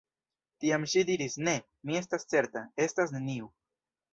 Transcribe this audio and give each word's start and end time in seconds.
Tiam 0.63 0.87
ŝi 0.93 1.03
diris: 1.09 1.35
Ne— 1.49 1.53
mi 1.91 1.99
estas 2.01 2.27
certa— 2.33 2.67
estas 2.87 3.17
neniu. 3.19 3.53